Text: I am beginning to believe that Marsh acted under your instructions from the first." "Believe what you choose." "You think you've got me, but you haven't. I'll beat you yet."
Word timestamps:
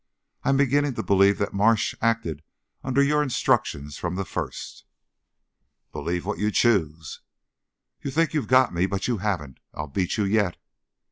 I 0.43 0.49
am 0.49 0.57
beginning 0.57 0.95
to 0.95 1.03
believe 1.03 1.37
that 1.37 1.53
Marsh 1.53 1.93
acted 2.01 2.41
under 2.83 3.03
your 3.03 3.21
instructions 3.21 3.99
from 3.99 4.15
the 4.15 4.25
first." 4.25 4.83
"Believe 5.91 6.25
what 6.25 6.39
you 6.39 6.49
choose." 6.49 7.21
"You 8.01 8.09
think 8.09 8.33
you've 8.33 8.47
got 8.47 8.73
me, 8.73 8.87
but 8.87 9.07
you 9.07 9.19
haven't. 9.19 9.59
I'll 9.75 9.85
beat 9.85 10.17
you 10.17 10.23
yet." 10.23 10.57